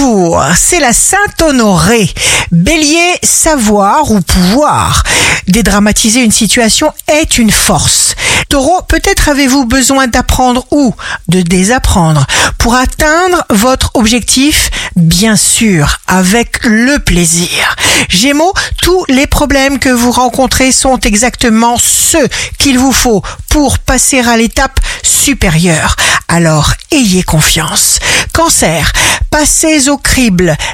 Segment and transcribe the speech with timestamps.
[0.00, 0.09] Фу,
[0.54, 2.10] c'est la Sainte Honorée.
[2.50, 5.02] Bélier, savoir ou pouvoir.
[5.46, 8.14] Dédramatiser une situation est une force.
[8.48, 10.94] Taureau, peut-être avez-vous besoin d'apprendre ou
[11.28, 12.26] de désapprendre
[12.58, 17.76] pour atteindre votre objectif, bien sûr, avec le plaisir.
[18.08, 18.52] Gémeaux,
[18.82, 22.28] tous les problèmes que vous rencontrez sont exactement ceux
[22.58, 25.96] qu'il vous faut pour passer à l'étape supérieure.
[26.28, 27.98] Alors, ayez confiance.
[28.32, 28.92] Cancer,
[29.30, 29.96] passez au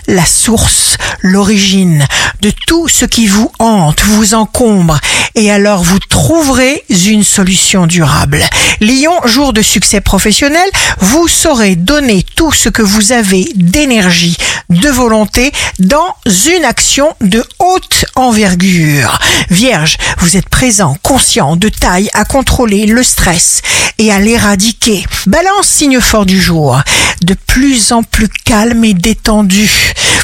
[0.07, 2.07] la source, l'origine
[2.41, 4.99] de tout ce qui vous hante, vous encombre,
[5.35, 8.43] et alors vous trouverez une solution durable.
[8.81, 10.69] Lion, jour de succès professionnel,
[11.01, 14.37] vous saurez donner tout ce que vous avez d'énergie,
[14.71, 19.19] de volonté dans une action de haute envergure.
[19.51, 23.63] Vierge, vous êtes présent, conscient, de taille à contrôler le stress
[23.99, 25.05] et à l'éradiquer.
[25.27, 26.81] Balance, signe fort du jour,
[27.27, 29.69] de plus en plus calme et détendu.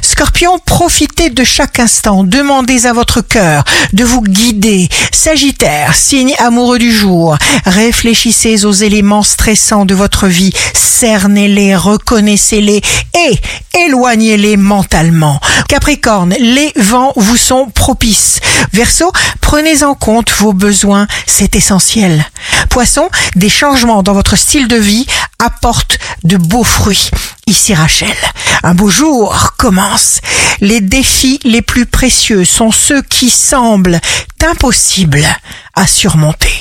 [0.00, 4.88] Scorpion, profitez de chaque instant, demandez à votre cœur de vous guider.
[5.10, 12.80] Sagittaire, signe amoureux du jour, réfléchissez aux éléments stressants de votre vie, cernez-les, reconnaissez-les
[13.18, 13.40] et
[13.86, 15.40] éloignez-les mentalement.
[15.68, 18.38] Capricorne, les vents vous sont propices.
[18.72, 19.10] Verseau,
[19.40, 22.24] prenez en compte vos besoins, c'est essentiel.
[22.70, 25.06] Poisson, des changements dans votre style de vie
[25.42, 27.10] apportent de beaux fruits.
[27.46, 28.16] Ici Rachel,
[28.62, 30.20] un beau jour commence.
[30.60, 34.00] Les défis les plus précieux sont ceux qui semblent
[34.40, 35.26] impossibles
[35.74, 36.52] à surmonter.